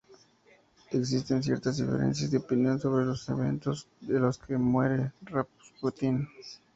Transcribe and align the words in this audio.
Existen 0.89 1.43
ciertas 1.43 1.77
diferencias 1.77 2.31
de 2.31 2.39
opinión 2.39 2.79
sobre 2.79 3.05
los 3.05 3.29
eventos 3.29 3.87
en 4.07 4.19
los 4.19 4.39
que 4.39 4.57
muere 4.57 5.11
Rasputin. 5.21 6.27